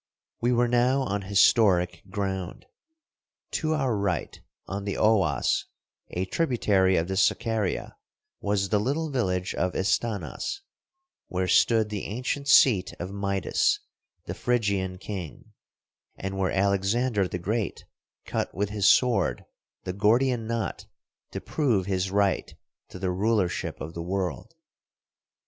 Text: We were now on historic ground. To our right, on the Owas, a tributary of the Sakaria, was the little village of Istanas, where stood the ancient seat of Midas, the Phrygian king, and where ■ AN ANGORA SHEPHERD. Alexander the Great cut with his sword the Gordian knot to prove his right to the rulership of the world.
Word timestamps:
We 0.41 0.51
were 0.51 0.67
now 0.67 1.01
on 1.01 1.21
historic 1.21 2.01
ground. 2.09 2.65
To 3.51 3.75
our 3.75 3.95
right, 3.95 4.41
on 4.65 4.83
the 4.83 4.97
Owas, 4.97 5.65
a 6.09 6.25
tributary 6.25 6.95
of 6.95 7.07
the 7.07 7.13
Sakaria, 7.15 7.93
was 8.39 8.69
the 8.69 8.79
little 8.79 9.11
village 9.11 9.53
of 9.53 9.75
Istanas, 9.75 10.61
where 11.27 11.47
stood 11.47 11.89
the 11.89 12.05
ancient 12.07 12.47
seat 12.47 12.95
of 12.99 13.11
Midas, 13.11 13.79
the 14.25 14.33
Phrygian 14.33 14.97
king, 14.97 15.53
and 16.15 16.35
where 16.35 16.49
■ 16.51 16.51
AN 16.51 16.57
ANGORA 16.57 16.57
SHEPHERD. 16.57 16.65
Alexander 16.97 17.27
the 17.27 17.37
Great 17.37 17.85
cut 18.25 18.51
with 18.55 18.71
his 18.71 18.87
sword 18.87 19.45
the 19.83 19.93
Gordian 19.93 20.47
knot 20.47 20.87
to 21.29 21.39
prove 21.39 21.85
his 21.85 22.09
right 22.09 22.55
to 22.89 22.97
the 22.97 23.11
rulership 23.11 23.79
of 23.79 23.93
the 23.93 24.01
world. 24.01 24.55